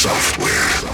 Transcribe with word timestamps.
software. 0.00 0.89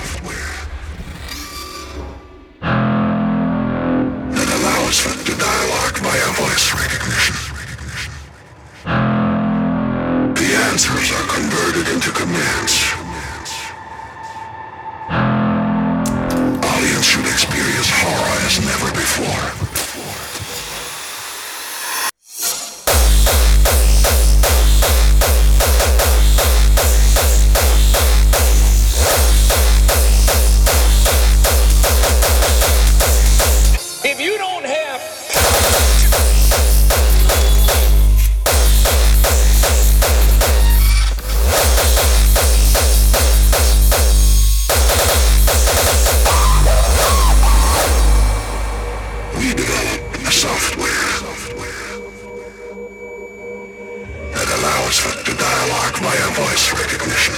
acquire 55.97 56.31
voice 56.35 56.73
recognition. 56.75 57.35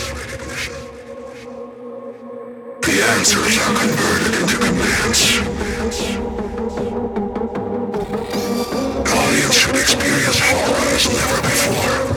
The 2.82 3.02
answers 3.14 3.56
are 3.58 3.74
converted 3.78 4.34
into 4.40 4.56
commands. 4.56 5.38
Audience 9.14 9.54
should 9.54 9.76
experience 9.76 10.40
horror 10.40 10.94
as 10.96 11.06
never 11.06 11.42
before. 11.42 12.07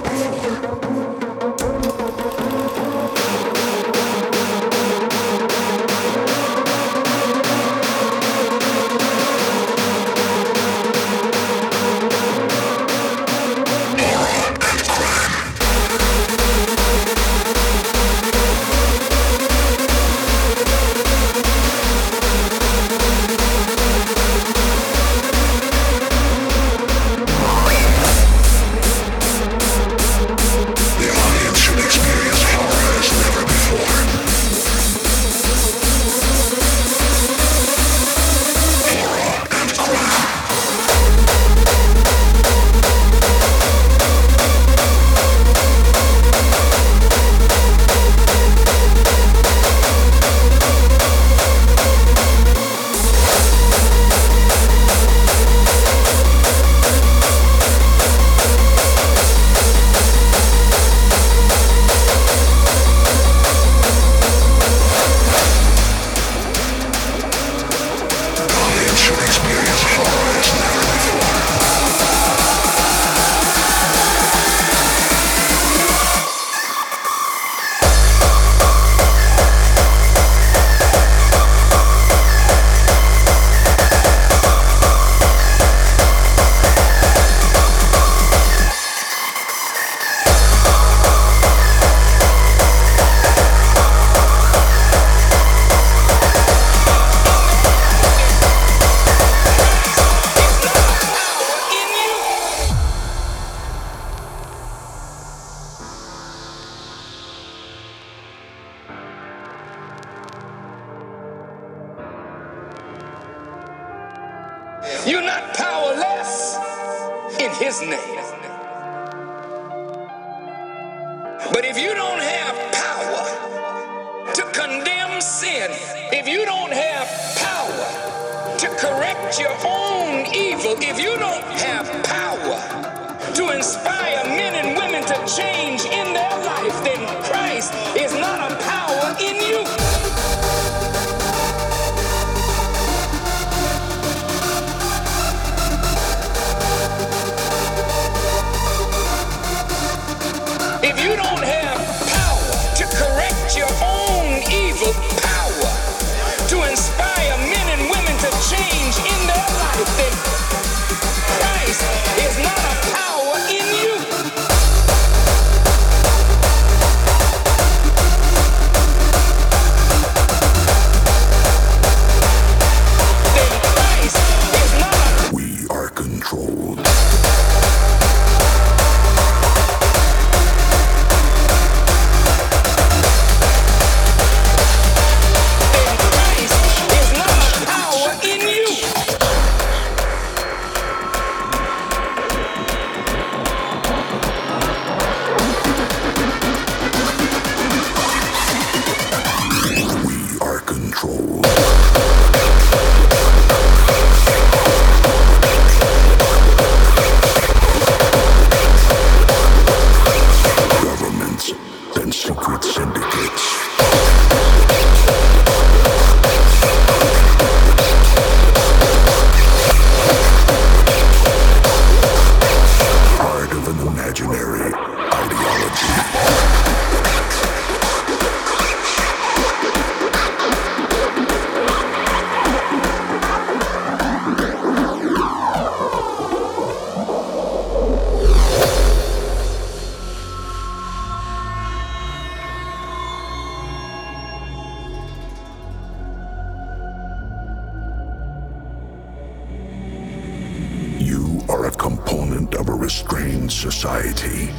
Restrained 252.69 253.51
society. 253.51 254.49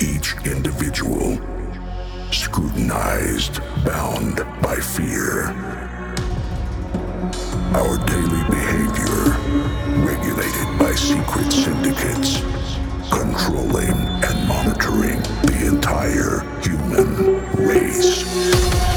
Each 0.00 0.34
individual 0.46 1.38
scrutinized, 2.32 3.60
bound 3.84 4.36
by 4.62 4.76
fear. 4.76 5.46
Our 7.74 7.98
daily 8.06 8.44
behavior 8.50 9.34
regulated 10.04 10.78
by 10.78 10.94
secret 10.94 11.52
syndicates, 11.52 12.40
controlling 13.10 13.96
and 14.24 14.48
monitoring 14.48 15.20
the 15.42 15.66
entire 15.74 16.40
human 16.62 17.40
race. 17.56 18.93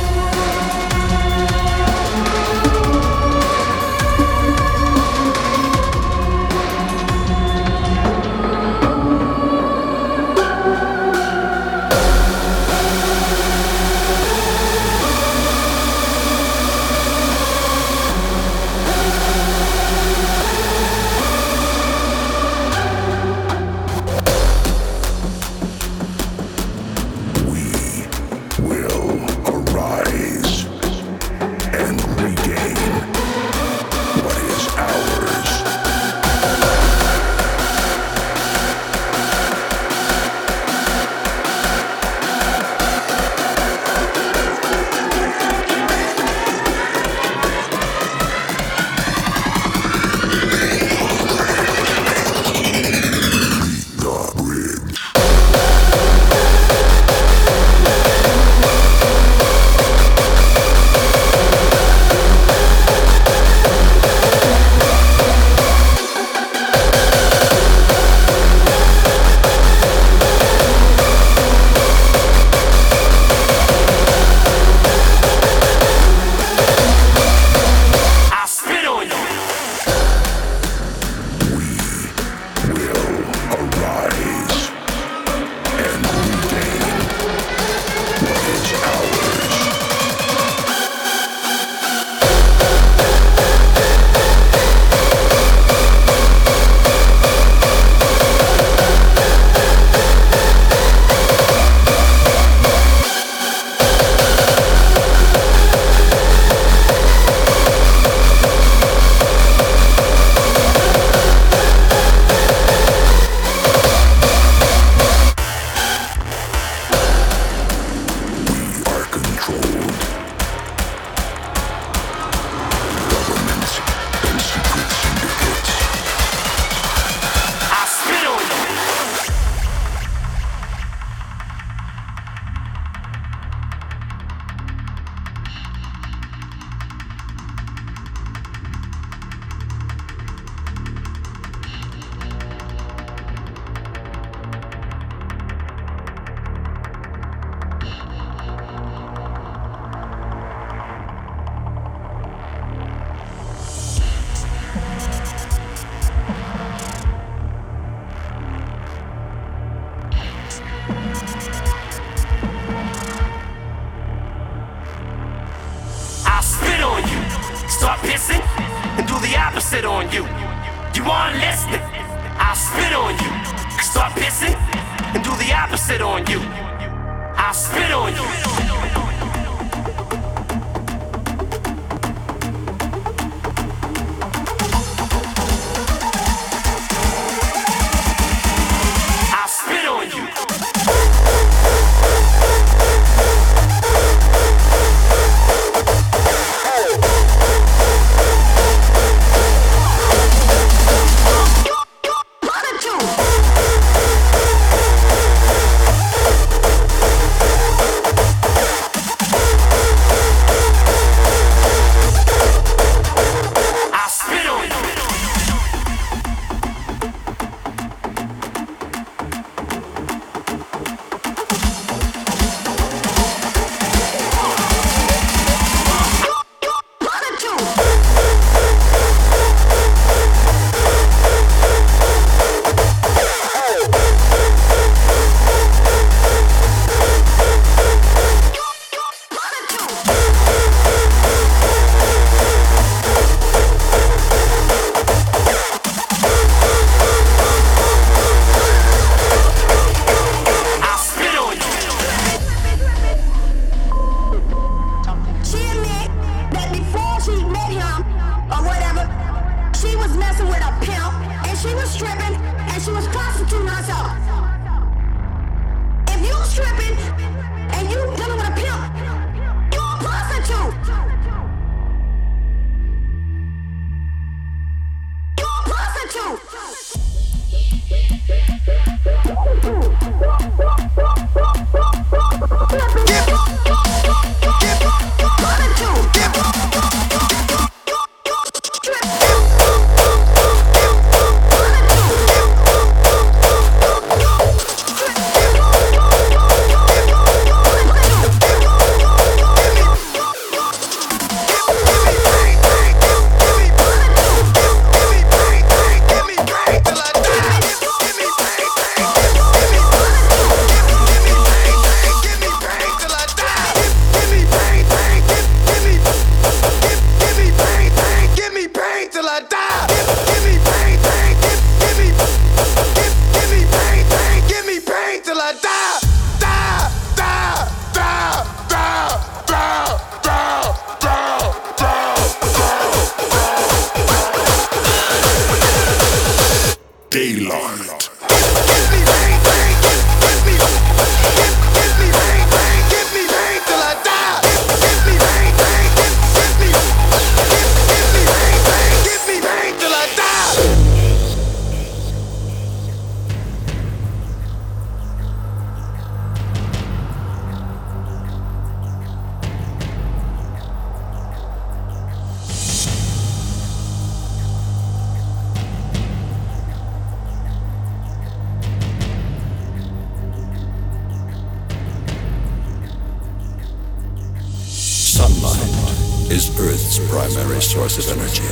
Source 377.68 377.98
of 378.00 378.18
energy. 378.18 378.44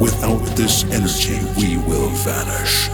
Without 0.00 0.44
this 0.56 0.84
energy, 0.84 1.38
we 1.58 1.76
will 1.88 2.08
vanish. 2.24 2.88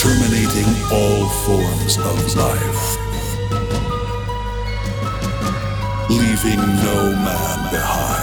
Terminating 0.00 0.70
all 0.92 1.28
forms 1.44 1.98
of 1.98 2.36
life. 2.36 2.82
Leaving 6.08 6.60
no 6.84 7.14
man 7.26 7.70
behind. 7.70 8.19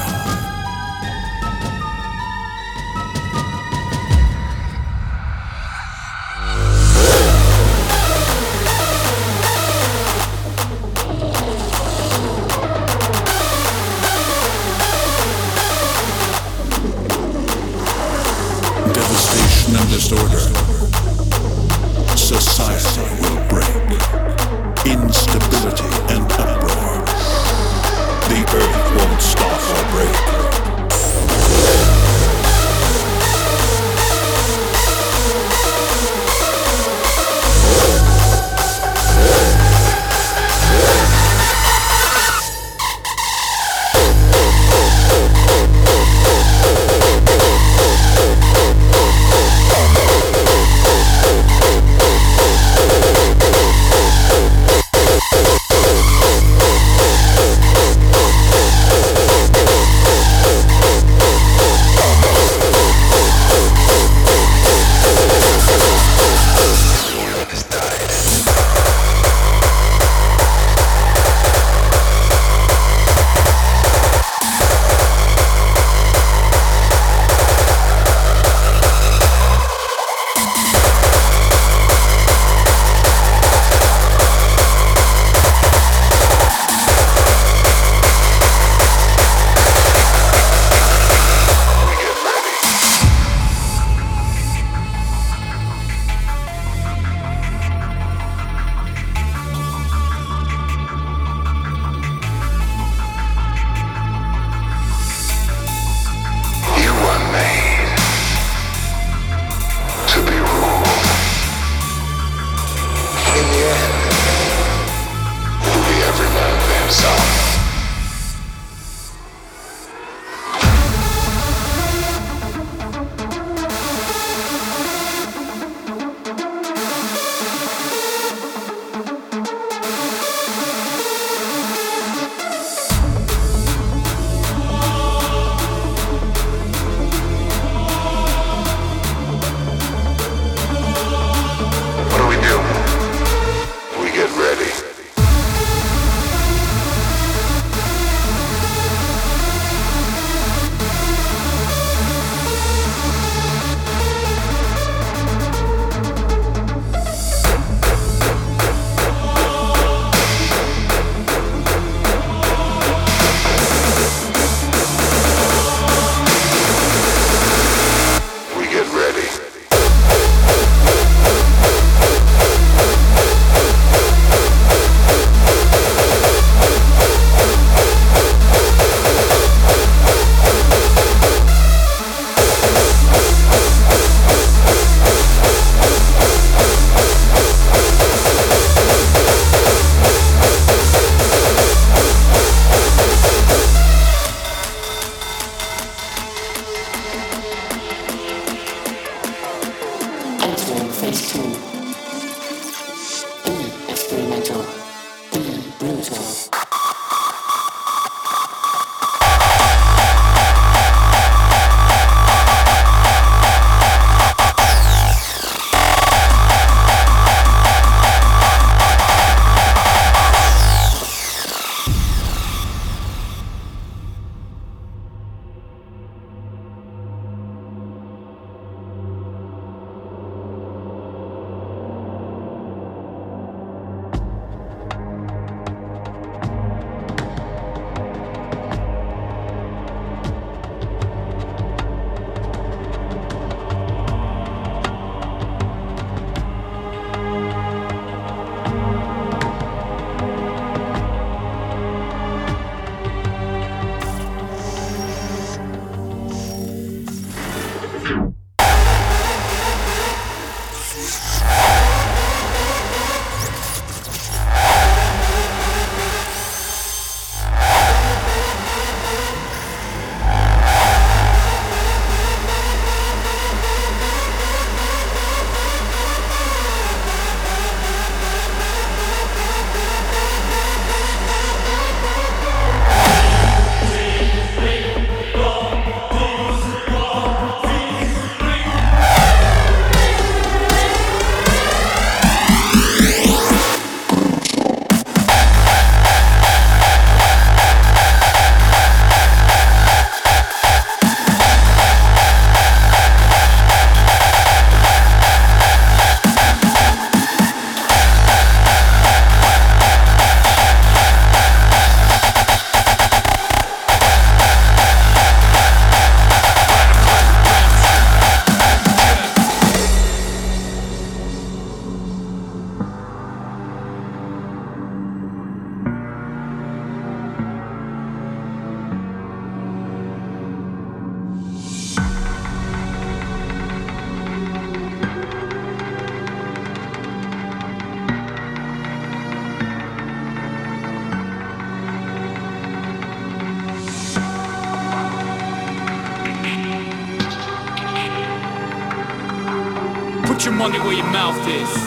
Money 350.68 350.80
where 350.80 350.94
your 350.96 351.06
mouth 351.06 351.48
is. 351.48 351.78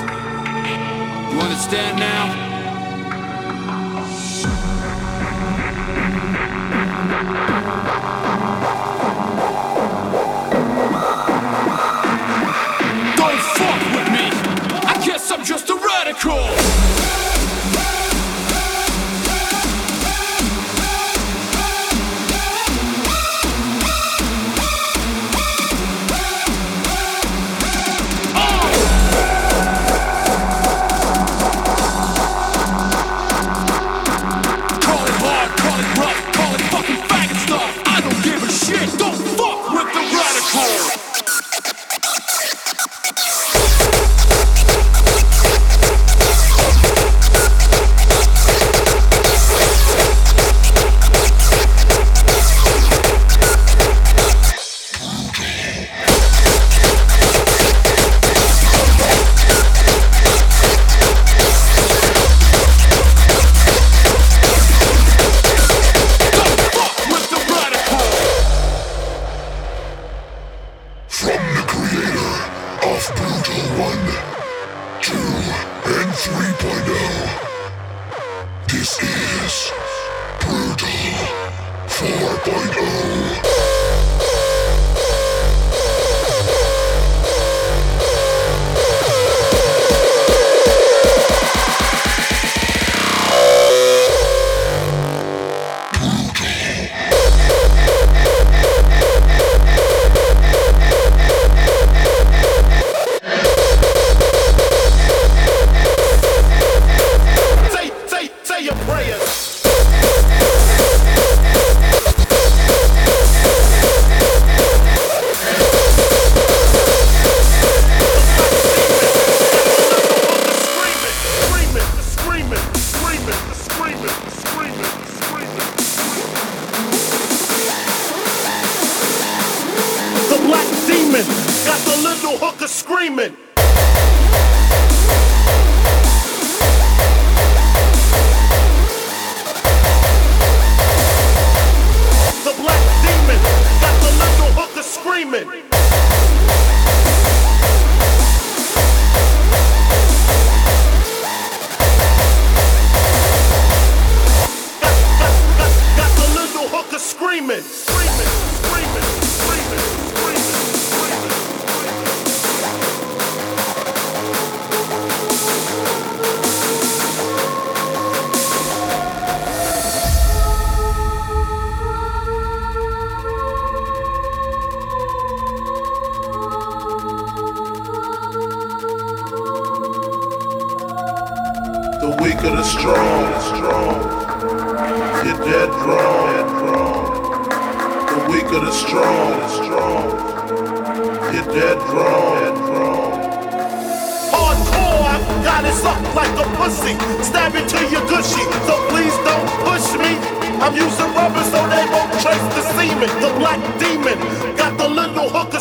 You 1.30 1.38
understand 1.38 1.98
now? 1.98 2.24
Don't 13.16 13.40
fuck 13.52 13.80
with 13.92 14.08
me. 14.14 14.30
I 14.88 15.02
guess 15.04 15.30
I'm 15.30 15.44
just 15.44 15.68
a 15.68 15.74
radical. 15.74 17.29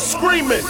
are 0.00 0.06
screaming. 0.06 0.64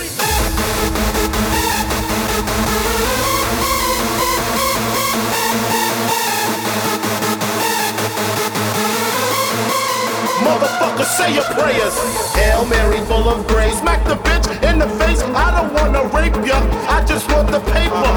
Motherfucker, 10.41 11.05
say 11.05 11.35
your 11.35 11.45
prayers. 11.45 11.95
Hail 12.35 12.65
Mary, 12.67 12.99
full 13.07 13.29
of 13.29 13.47
grace. 13.47 13.79
Smack 13.79 14.05
the 14.05 14.17
bitch 14.17 14.47
in 14.69 14.79
the 14.79 14.89
face. 14.99 15.23
I 15.23 15.51
don't 15.55 15.73
wanna 15.75 16.03
rape 16.17 16.35
ya. 16.47 16.59
I 16.89 17.05
just 17.07 17.31
want 17.31 17.51
the 17.51 17.61
paper. 17.61 18.11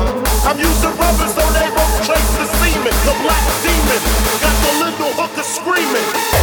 I'm 0.47 0.57
using 0.57 0.93
rubber 0.97 1.27
so 1.37 1.43
they 1.53 1.69
won't 1.77 1.95
trace 2.07 2.31
the 2.39 2.47
semen. 2.57 2.95
The 3.05 3.15
black 3.21 3.43
demon 3.61 4.01
got 4.41 4.55
the 4.65 4.71
little 4.83 5.11
hooker 5.19 5.43
screaming. 5.43 6.42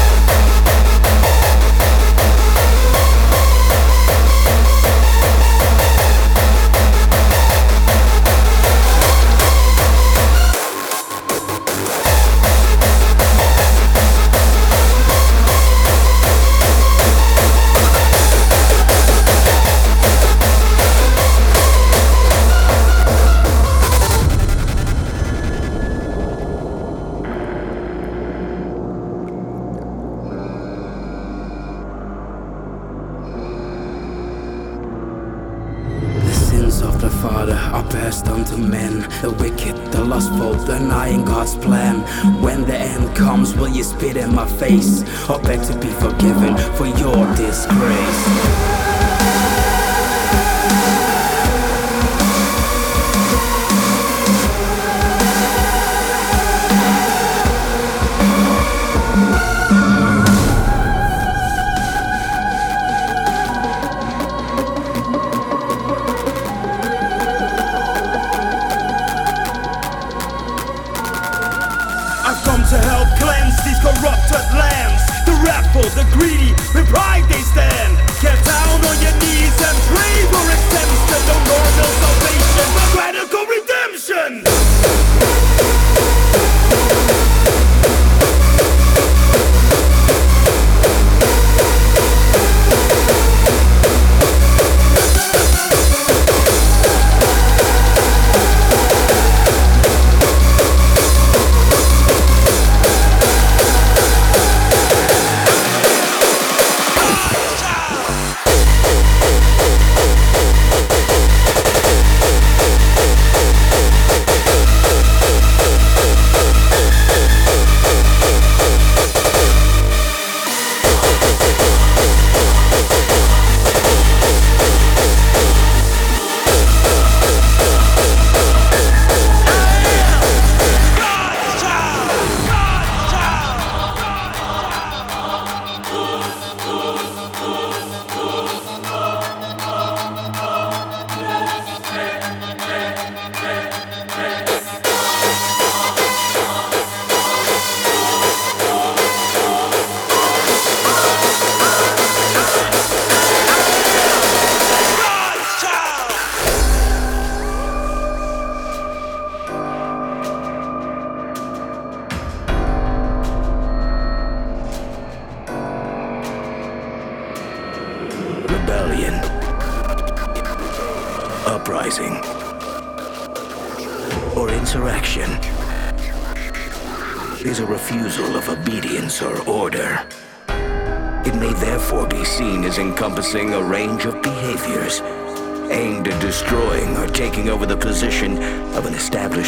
cast 38.21 38.29
unto 38.29 38.57
men 38.57 39.01
the 39.23 39.31
wicked, 39.31 39.77
the 39.93 40.05
lustful, 40.05 40.55
denying 40.65 41.25
God's 41.25 41.57
plan. 41.57 42.01
When 42.43 42.63
the 42.63 42.77
end 42.77 43.17
comes, 43.17 43.55
will 43.55 43.69
you 43.69 43.83
spit 43.83 44.17
in 44.17 44.35
my 44.35 44.47
face 44.47 45.03
or 45.29 45.39
beg 45.41 45.63
to 45.67 45.79
be 45.79 45.89
forgiven 45.89 46.57
for 46.77 46.87
your 46.87 47.27
disgrace? 47.37 48.70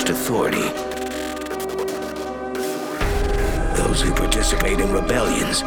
Authority. 0.09 0.69
Those 3.77 4.01
who 4.03 4.13
participate 4.15 4.81
in 4.81 4.93
rebellions, 4.93 5.63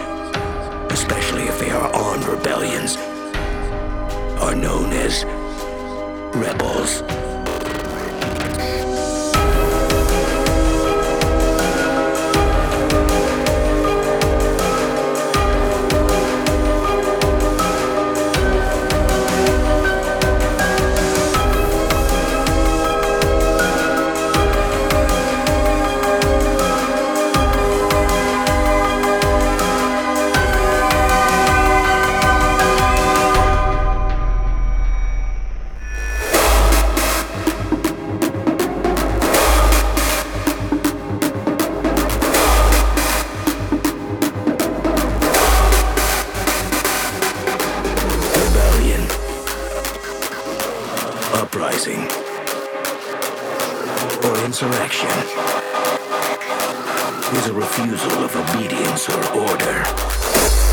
especially 0.92 1.44
if 1.44 1.60
they 1.60 1.70
are 1.70 1.94
armed 1.94 2.26
rebellions, 2.26 2.98
are 4.42 4.56
known 4.56 4.92
as 4.94 5.26
rebels. 6.36 7.25
Uprising, 51.56 52.02
or 54.26 54.46
insurrection 54.46 55.10
is 57.38 57.48
a 57.48 57.54
refusal 57.54 58.26
of 58.26 58.36
obedience 58.36 59.08
or 59.08 59.40
order. 59.40 60.65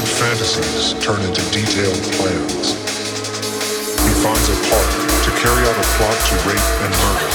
Fantasies 0.00 0.94
turn 1.04 1.20
into 1.20 1.42
detailed 1.50 2.02
plans. 2.16 2.72
He 4.00 4.12
finds 4.22 4.48
a 4.48 4.56
part 4.68 4.90
to 5.24 5.30
carry 5.42 5.62
out 5.68 5.76
a 5.76 5.86
plot 5.96 6.16
to 6.28 6.34
rape 6.48 6.68
and 6.84 6.92
murder. 7.02 7.30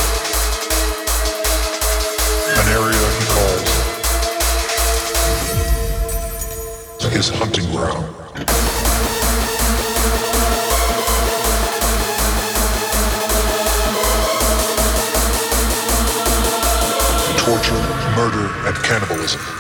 An 2.60 2.68
area 2.74 3.06
he 3.20 3.26
calls 3.34 3.86
his 7.16 7.30
hunting 7.30 7.66
ground. 7.72 8.06
Torture, 17.38 17.76
murder, 18.18 18.52
and 18.68 18.76
cannibalism. 18.84 19.55